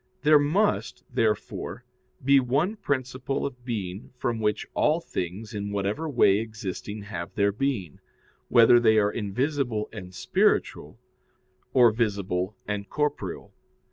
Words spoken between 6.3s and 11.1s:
existing have their being, whether they are invisible and spiritual,